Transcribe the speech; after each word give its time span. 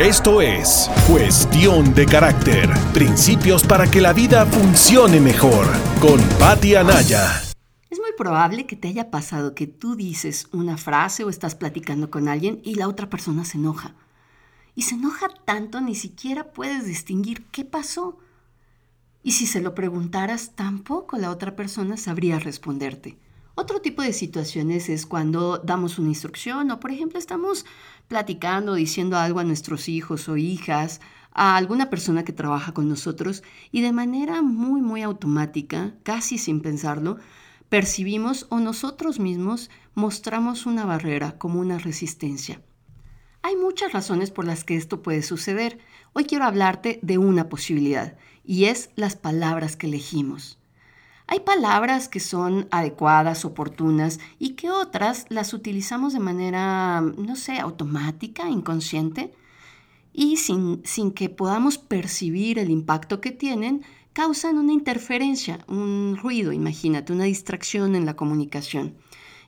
Esto 0.00 0.42
es 0.42 0.90
Cuestión 1.08 1.94
de 1.94 2.04
Carácter, 2.04 2.68
principios 2.92 3.66
para 3.66 3.90
que 3.90 4.02
la 4.02 4.12
vida 4.12 4.44
funcione 4.44 5.20
mejor, 5.20 5.66
con 6.02 6.20
Patti 6.38 6.74
Anaya. 6.74 7.40
Es 7.88 7.98
muy 7.98 8.12
probable 8.14 8.66
que 8.66 8.76
te 8.76 8.88
haya 8.88 9.10
pasado 9.10 9.54
que 9.54 9.66
tú 9.66 9.96
dices 9.96 10.48
una 10.52 10.76
frase 10.76 11.24
o 11.24 11.30
estás 11.30 11.54
platicando 11.54 12.10
con 12.10 12.28
alguien 12.28 12.60
y 12.62 12.74
la 12.74 12.88
otra 12.88 13.08
persona 13.08 13.46
se 13.46 13.56
enoja. 13.56 13.94
Y 14.74 14.82
se 14.82 14.96
enoja 14.96 15.28
tanto 15.46 15.80
ni 15.80 15.94
siquiera 15.94 16.52
puedes 16.52 16.84
distinguir 16.84 17.46
qué 17.46 17.64
pasó. 17.64 18.18
Y 19.22 19.32
si 19.32 19.46
se 19.46 19.62
lo 19.62 19.74
preguntaras, 19.74 20.52
tampoco 20.54 21.16
la 21.16 21.30
otra 21.30 21.56
persona 21.56 21.96
sabría 21.96 22.38
responderte. 22.38 23.16
Otro 23.58 23.80
tipo 23.80 24.02
de 24.02 24.12
situaciones 24.12 24.90
es 24.90 25.06
cuando 25.06 25.56
damos 25.56 25.98
una 25.98 26.10
instrucción 26.10 26.70
o, 26.70 26.78
por 26.78 26.90
ejemplo, 26.90 27.18
estamos 27.18 27.64
platicando, 28.06 28.74
diciendo 28.74 29.16
algo 29.16 29.40
a 29.40 29.44
nuestros 29.44 29.88
hijos 29.88 30.28
o 30.28 30.36
hijas, 30.36 31.00
a 31.32 31.56
alguna 31.56 31.88
persona 31.88 32.22
que 32.22 32.34
trabaja 32.34 32.74
con 32.74 32.86
nosotros 32.86 33.42
y 33.72 33.80
de 33.80 33.92
manera 33.92 34.42
muy, 34.42 34.82
muy 34.82 35.00
automática, 35.00 35.94
casi 36.02 36.36
sin 36.36 36.60
pensarlo, 36.60 37.16
percibimos 37.70 38.46
o 38.50 38.60
nosotros 38.60 39.20
mismos 39.20 39.70
mostramos 39.94 40.66
una 40.66 40.84
barrera 40.84 41.38
como 41.38 41.58
una 41.58 41.78
resistencia. 41.78 42.60
Hay 43.40 43.56
muchas 43.56 43.90
razones 43.94 44.30
por 44.30 44.44
las 44.44 44.64
que 44.64 44.76
esto 44.76 45.00
puede 45.00 45.22
suceder. 45.22 45.78
Hoy 46.12 46.24
quiero 46.26 46.44
hablarte 46.44 47.00
de 47.02 47.16
una 47.16 47.48
posibilidad 47.48 48.18
y 48.44 48.66
es 48.66 48.90
las 48.96 49.16
palabras 49.16 49.76
que 49.76 49.86
elegimos. 49.86 50.58
Hay 51.28 51.40
palabras 51.40 52.08
que 52.08 52.20
son 52.20 52.68
adecuadas, 52.70 53.44
oportunas 53.44 54.20
y 54.38 54.50
que 54.50 54.70
otras 54.70 55.26
las 55.28 55.54
utilizamos 55.54 56.12
de 56.12 56.20
manera, 56.20 57.00
no 57.00 57.34
sé, 57.34 57.58
automática, 57.58 58.48
inconsciente 58.48 59.32
y 60.12 60.36
sin, 60.36 60.82
sin 60.84 61.10
que 61.10 61.28
podamos 61.28 61.78
percibir 61.78 62.60
el 62.60 62.70
impacto 62.70 63.20
que 63.20 63.32
tienen, 63.32 63.82
causan 64.12 64.56
una 64.56 64.72
interferencia, 64.72 65.58
un 65.66 66.16
ruido, 66.20 66.52
imagínate, 66.52 67.12
una 67.12 67.24
distracción 67.24 67.96
en 67.96 68.06
la 68.06 68.14
comunicación. 68.14 68.94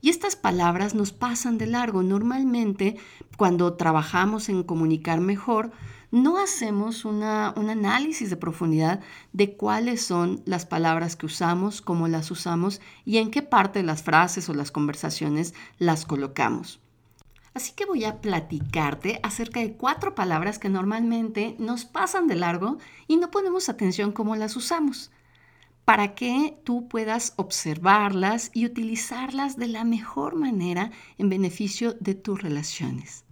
Y 0.00 0.08
estas 0.08 0.34
palabras 0.34 0.94
nos 0.94 1.12
pasan 1.12 1.58
de 1.58 1.66
largo. 1.66 2.02
Normalmente, 2.02 2.96
cuando 3.36 3.74
trabajamos 3.74 4.48
en 4.48 4.62
comunicar 4.62 5.20
mejor, 5.20 5.72
no 6.16 6.38
hacemos 6.38 7.04
un 7.04 7.22
análisis 7.22 8.30
de 8.30 8.38
profundidad 8.38 9.00
de 9.34 9.54
cuáles 9.54 10.00
son 10.00 10.40
las 10.46 10.64
palabras 10.64 11.14
que 11.14 11.26
usamos, 11.26 11.82
cómo 11.82 12.08
las 12.08 12.30
usamos 12.30 12.80
y 13.04 13.18
en 13.18 13.30
qué 13.30 13.42
parte 13.42 13.80
de 13.80 13.84
las 13.84 14.02
frases 14.02 14.48
o 14.48 14.54
las 14.54 14.70
conversaciones 14.70 15.52
las 15.78 16.06
colocamos. 16.06 16.80
Así 17.52 17.72
que 17.72 17.84
voy 17.84 18.04
a 18.04 18.22
platicarte 18.22 19.20
acerca 19.22 19.60
de 19.60 19.74
cuatro 19.74 20.14
palabras 20.14 20.58
que 20.58 20.70
normalmente 20.70 21.54
nos 21.58 21.84
pasan 21.84 22.28
de 22.28 22.36
largo 22.36 22.78
y 23.06 23.18
no 23.18 23.30
ponemos 23.30 23.68
atención 23.68 24.12
cómo 24.12 24.36
las 24.36 24.56
usamos, 24.56 25.10
para 25.84 26.14
que 26.14 26.58
tú 26.64 26.88
puedas 26.88 27.34
observarlas 27.36 28.50
y 28.54 28.64
utilizarlas 28.64 29.58
de 29.58 29.68
la 29.68 29.84
mejor 29.84 30.34
manera 30.34 30.92
en 31.18 31.28
beneficio 31.28 31.92
de 32.00 32.14
tus 32.14 32.42
relaciones 32.42 33.25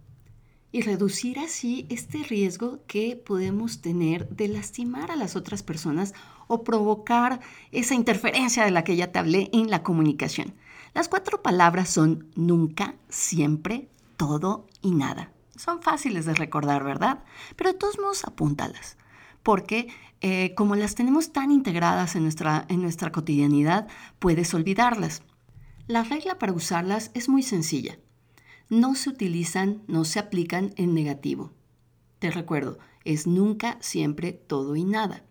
y 0.75 0.80
reducir 0.80 1.39
así 1.39 1.86
este 1.89 2.25
riesgo 2.25 2.80
que 2.89 3.14
podemos 3.14 3.80
tener 3.80 4.28
de 4.30 4.48
lastimar 4.48 5.12
a 5.12 5.16
las 5.16 5.36
otras 5.36 5.62
personas 5.62 6.14
o 6.48 6.64
provocar 6.64 7.39
esa 7.70 7.94
interferencia 7.94 8.64
de 8.64 8.72
la 8.72 8.83
que 8.83 8.97
ya 8.97 9.12
te 9.12 9.20
hablé 9.20 9.50
en 9.53 9.70
la 9.70 9.84
comunicación. 9.84 10.53
Las 10.92 11.06
cuatro 11.06 11.42
palabras 11.42 11.91
son 11.91 12.27
nunca, 12.34 12.97
siempre, 13.08 13.89
todo 14.16 14.66
y 14.83 14.91
nada. 14.91 15.31
Son 15.55 15.81
fáciles 15.81 16.27
de 16.27 16.34
recordar, 16.34 16.83
¿verdad? 16.83 17.22
Pero 17.55 17.70
de 17.70 17.78
todos 17.78 18.00
modos 18.00 18.25
apúntalas, 18.25 18.97
porque 19.44 19.86
eh, 20.22 20.55
como 20.56 20.75
las 20.75 20.97
tenemos 20.97 21.33
tan 21.33 21.53
integradas 21.53 22.16
en 22.16 22.25
nuestra, 22.25 22.66
en 22.69 22.83
nuestra 22.83 23.12
cotidianidad, 23.12 23.86
puedes 24.19 24.53
olvidarlas. 24.54 25.22
La 25.87 26.03
regla 26.03 26.37
para 26.41 26.53
usarlas 26.53 27.12
es 27.15 27.28
muy 27.28 27.44
sencilla 27.44 27.97
no 28.69 28.94
se 28.94 29.10
utilizan, 29.10 29.82
no 29.86 30.04
se 30.04 30.19
aplican 30.19 30.72
en 30.76 30.94
negativo. 30.94 31.52
Te 32.19 32.30
recuerdo, 32.30 32.78
es 33.04 33.26
nunca, 33.26 33.76
siempre, 33.80 34.32
todo 34.32 34.76
y 34.76 34.84
nada. 34.84 35.25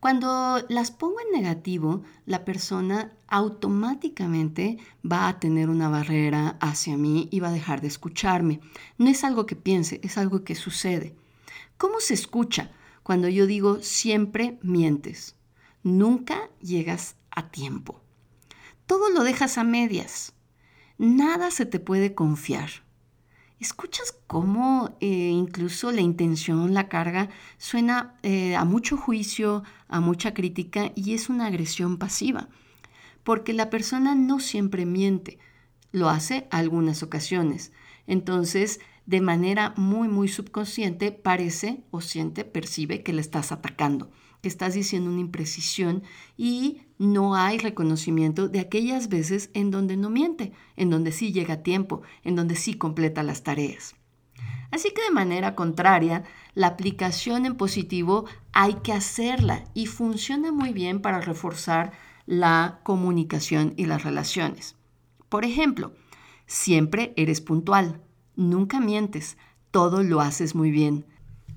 Cuando 0.00 0.64
las 0.68 0.90
pongo 0.90 1.16
en 1.20 1.42
negativo, 1.42 2.02
la 2.24 2.44
persona 2.44 3.12
automáticamente 3.26 4.78
va 5.04 5.28
a 5.28 5.40
tener 5.40 5.70
una 5.70 5.88
barrera 5.88 6.56
hacia 6.60 6.96
mí 6.96 7.28
y 7.32 7.40
va 7.40 7.48
a 7.48 7.52
dejar 7.52 7.80
de 7.80 7.88
escucharme. 7.88 8.60
No 8.96 9.08
es 9.08 9.24
algo 9.24 9.44
que 9.44 9.56
piense, 9.56 10.00
es 10.02 10.16
algo 10.16 10.44
que 10.44 10.54
sucede. 10.54 11.16
¿Cómo 11.76 12.00
se 12.00 12.14
escucha 12.14 12.70
cuando 13.02 13.28
yo 13.28 13.46
digo 13.46 13.82
siempre 13.82 14.58
mientes? 14.62 15.36
Nunca 15.82 16.48
llegas 16.60 17.16
a 17.30 17.50
tiempo. 17.50 18.00
Todo 18.86 19.10
lo 19.10 19.22
dejas 19.22 19.58
a 19.58 19.64
medias 19.64 20.32
nada 20.98 21.50
se 21.50 21.64
te 21.64 21.80
puede 21.80 22.14
confiar. 22.14 22.70
¿Escuchas 23.60 24.14
cómo 24.26 24.96
eh, 25.00 25.06
incluso 25.06 25.90
la 25.90 26.00
intención, 26.00 26.74
la 26.74 26.88
carga, 26.88 27.28
suena 27.56 28.14
eh, 28.22 28.54
a 28.54 28.64
mucho 28.64 28.96
juicio, 28.96 29.64
a 29.88 30.00
mucha 30.00 30.34
crítica 30.34 30.92
y 30.94 31.14
es 31.14 31.28
una 31.28 31.46
agresión 31.46 31.98
pasiva? 31.98 32.48
Porque 33.24 33.52
la 33.52 33.70
persona 33.70 34.14
no 34.14 34.38
siempre 34.38 34.86
miente, 34.86 35.38
lo 35.90 36.08
hace 36.08 36.46
algunas 36.50 37.02
ocasiones. 37.02 37.72
Entonces, 38.06 38.80
de 39.06 39.20
manera 39.20 39.74
muy, 39.76 40.06
muy 40.06 40.28
subconsciente, 40.28 41.10
parece 41.10 41.82
o 41.90 42.00
siente, 42.00 42.44
percibe 42.44 43.02
que 43.02 43.12
le 43.12 43.20
estás 43.20 43.50
atacando 43.50 44.10
que 44.40 44.48
estás 44.48 44.74
diciendo 44.74 45.10
una 45.10 45.20
imprecisión 45.20 46.02
y 46.36 46.82
no 46.98 47.34
hay 47.34 47.58
reconocimiento 47.58 48.48
de 48.48 48.60
aquellas 48.60 49.08
veces 49.08 49.50
en 49.54 49.70
donde 49.70 49.96
no 49.96 50.10
miente, 50.10 50.52
en 50.76 50.90
donde 50.90 51.12
sí 51.12 51.32
llega 51.32 51.54
a 51.54 51.62
tiempo, 51.62 52.02
en 52.24 52.36
donde 52.36 52.56
sí 52.56 52.74
completa 52.74 53.22
las 53.22 53.42
tareas. 53.42 53.94
Así 54.70 54.90
que 54.90 55.02
de 55.02 55.10
manera 55.10 55.54
contraria, 55.54 56.24
la 56.54 56.68
aplicación 56.68 57.46
en 57.46 57.56
positivo 57.56 58.26
hay 58.52 58.74
que 58.82 58.92
hacerla 58.92 59.64
y 59.74 59.86
funciona 59.86 60.52
muy 60.52 60.72
bien 60.72 61.00
para 61.00 61.20
reforzar 61.20 61.92
la 62.26 62.80
comunicación 62.82 63.72
y 63.76 63.86
las 63.86 64.04
relaciones. 64.04 64.76
Por 65.28 65.44
ejemplo, 65.44 65.92
siempre 66.46 67.14
eres 67.16 67.40
puntual, 67.40 68.02
nunca 68.36 68.80
mientes, 68.80 69.38
todo 69.70 70.02
lo 70.02 70.20
haces 70.20 70.54
muy 70.54 70.70
bien. 70.70 71.06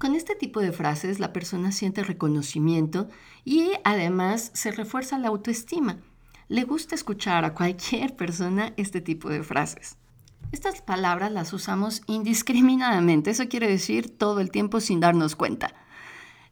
Con 0.02 0.16
este 0.16 0.34
tipo 0.34 0.62
de 0.62 0.72
frases 0.72 1.20
la 1.20 1.32
persona 1.32 1.72
siente 1.72 2.04
reconocimiento 2.04 3.08
y 3.46 3.74
además 3.84 4.50
se 4.56 4.72
refuerza 4.72 5.20
la 5.20 5.28
autoestima. 5.28 5.98
Le 6.48 6.64
gusta 6.64 6.96
escuchar 6.96 7.46
a 7.46 7.54
cualquier 7.54 8.16
persona 8.16 8.74
este 8.78 9.00
tipo 9.00 9.30
de 9.30 9.44
frases. 9.44 9.98
Estas 10.52 10.82
palabras 10.82 11.32
las 11.32 11.54
usamos 11.54 12.02
indiscriminadamente, 12.08 13.30
eso 13.30 13.48
quiere 13.48 13.68
decir 13.68 14.18
todo 14.18 14.40
el 14.40 14.50
tiempo 14.50 14.80
sin 14.80 15.02
darnos 15.02 15.36
cuenta. 15.36 15.76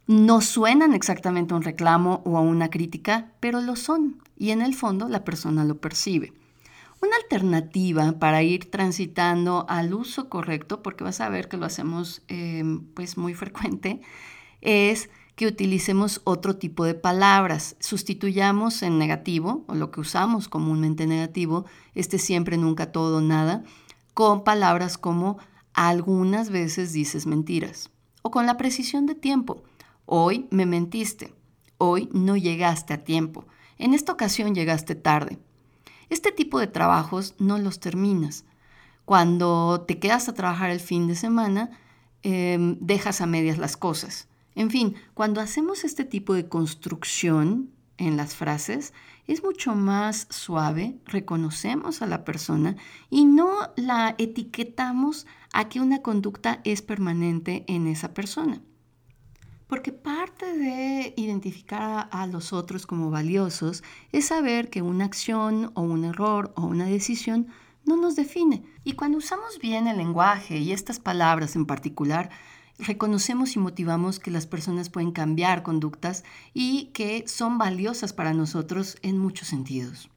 No 0.05 0.41
suenan 0.41 0.93
exactamente 0.93 1.55
a 1.55 1.57
un 1.57 1.63
reclamo 1.63 2.21
o 2.25 2.37
a 2.37 2.41
una 2.41 2.69
crítica, 2.69 3.31
pero 3.39 3.61
lo 3.61 3.75
son 3.75 4.21
y 4.37 4.51
en 4.51 4.61
el 4.61 4.75
fondo 4.75 5.09
la 5.09 5.23
persona 5.23 5.65
lo 5.65 5.81
percibe. 5.81 6.33
Una 7.01 7.15
alternativa 7.15 8.19
para 8.19 8.43
ir 8.43 8.69
transitando 8.69 9.65
al 9.69 9.93
uso 9.93 10.27
correcto, 10.27 10.83
porque 10.83 11.05
vas 11.05 11.21
a 11.21 11.29
ver 11.29 11.47
que 11.47 11.55
lo 11.55 11.65
hacemos 11.65 12.23
em, 12.27 12.85
pues 12.93 13.17
muy 13.17 13.33
frecuente, 13.33 14.01
es 14.61 15.09
que 15.35 15.47
utilicemos 15.47 16.19
otro 16.25 16.57
tipo 16.57 16.83
de 16.83 16.95
palabras. 16.95 17.77
Sustituyamos 17.79 18.83
en 18.83 18.97
negativo, 18.97 19.63
o 19.67 19.75
lo 19.75 19.91
que 19.91 20.01
usamos 20.01 20.49
comúnmente 20.49 21.07
negativo, 21.07 21.65
este 21.95 22.17
siempre, 22.17 22.57
nunca, 22.57 22.91
todo, 22.91 23.21
nada, 23.21 23.63
con 24.13 24.43
palabras 24.43 24.97
como 24.97 25.37
algunas 25.73 26.49
veces 26.49 26.91
dices 26.91 27.25
mentiras, 27.25 27.89
o 28.21 28.31
con 28.31 28.45
la 28.45 28.57
precisión 28.57 29.05
de 29.05 29.15
tiempo. 29.15 29.63
Hoy 30.05 30.47
me 30.51 30.65
mentiste, 30.65 31.33
hoy 31.77 32.09
no 32.11 32.35
llegaste 32.35 32.93
a 32.93 33.05
tiempo, 33.05 33.45
en 33.77 33.93
esta 33.93 34.11
ocasión 34.11 34.53
llegaste 34.53 34.95
tarde. 34.95 35.39
Este 36.09 36.31
tipo 36.31 36.59
de 36.59 36.67
trabajos 36.67 37.35
no 37.39 37.57
los 37.57 37.79
terminas. 37.79 38.45
Cuando 39.05 39.85
te 39.87 39.99
quedas 39.99 40.29
a 40.29 40.33
trabajar 40.33 40.69
el 40.69 40.79
fin 40.79 41.07
de 41.07 41.15
semana, 41.15 41.71
em, 42.23 42.77
dejas 42.79 43.21
a 43.21 43.25
medias 43.25 43.57
las 43.57 43.77
cosas. 43.77 44.27
En 44.55 44.69
fin, 44.69 44.95
cuando 45.13 45.41
hacemos 45.41 45.83
este 45.83 46.05
tipo 46.05 46.33
de 46.33 46.47
construcción 46.49 47.71
en 47.97 48.17
las 48.17 48.35
frases, 48.35 48.93
es 49.27 49.43
mucho 49.43 49.75
más 49.75 50.27
suave, 50.29 50.97
reconocemos 51.05 52.01
a 52.01 52.07
la 52.07 52.25
persona 52.25 52.75
y 53.09 53.25
no 53.25 53.51
la 53.75 54.15
etiquetamos 54.17 55.27
a 55.53 55.69
que 55.69 55.79
una 55.79 56.01
conducta 56.01 56.61
es 56.63 56.81
permanente 56.81 57.63
en 57.67 57.87
esa 57.87 58.13
persona. 58.13 58.61
Porque 59.69 59.91
parte 59.91 60.51
de 60.57 61.13
identificar 61.15 62.09
a, 62.11 62.25
los 62.25 62.53
otros 62.53 62.87
como 62.87 63.11
valiosos 63.11 63.83
es 64.11 64.25
saber 64.25 64.71
que 64.71 64.81
una 64.81 65.05
acción 65.05 65.71
o 65.75 65.83
un 65.83 66.05
error 66.05 66.51
o 66.55 66.65
una 66.65 66.85
decisión 66.85 67.49
no 67.85 67.95
nos 67.95 68.15
define. 68.15 68.63
Y 68.83 68.93
cuando 68.93 69.19
usamos 69.19 69.59
bien 69.59 69.87
el 69.87 69.97
lenguaje 69.97 70.57
y 70.57 70.71
estas 70.71 70.99
palabras 70.99 71.55
en 71.55 71.67
particular, 71.67 72.31
reconocemos 72.79 73.55
y 73.55 73.59
motivamos 73.59 74.17
que 74.17 74.31
las 74.31 74.47
personas 74.47 74.89
pueden 74.89 75.11
cambiar 75.11 75.61
conductas 75.61 76.23
y 76.51 76.85
que 76.85 77.27
son 77.27 77.59
valiosas 77.59 78.11
para 78.11 78.33
nosotros 78.33 78.97
en 79.03 79.19
muchos 79.19 79.49
sentidos. 79.49 80.09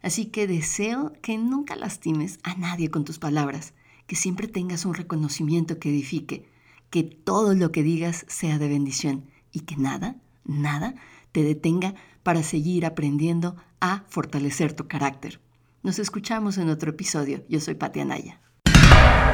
Así 0.00 0.26
que 0.26 0.46
deseo 0.46 1.12
que 1.20 1.36
nunca 1.36 1.76
lastimes 1.76 2.38
a 2.42 2.54
nadie 2.54 2.90
con 2.90 3.04
tus 3.04 3.18
palabras, 3.18 3.74
que 4.06 4.16
siempre 4.16 4.48
tengas 4.48 4.86
un 4.86 4.94
reconocimiento 4.94 5.78
que 5.78 5.90
edifique, 5.90 6.48
que 6.90 7.02
todo 7.02 7.54
lo 7.54 7.72
que 7.72 7.82
digas 7.82 8.24
sea 8.28 8.58
de 8.58 8.68
bendición 8.68 9.24
y 9.52 9.60
que 9.60 9.76
nada, 9.76 10.16
nada 10.44 10.94
te 11.32 11.42
detenga 11.42 11.94
para 12.22 12.42
seguir 12.42 12.86
aprendiendo 12.86 13.56
a 13.80 14.04
fortalecer 14.08 14.72
tu 14.72 14.86
carácter. 14.86 15.40
Nos 15.82 15.98
escuchamos 15.98 16.58
en 16.58 16.68
otro 16.68 16.90
episodio. 16.90 17.44
Yo 17.48 17.60
soy 17.60 17.74
Pati 17.74 18.00
Anaya. 18.00 18.40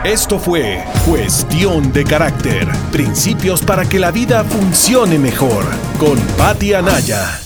Esto 0.04 0.38
fue 0.38 0.84
Cuestión 1.06 1.90
de 1.92 2.04
Carácter, 2.04 2.68
Principios 2.92 3.62
para 3.62 3.88
que 3.88 3.98
la 3.98 4.10
vida 4.10 4.44
funcione 4.44 5.18
mejor, 5.18 5.64
con 5.98 6.18
Pati 6.36 6.74
Anaya. 6.74 7.40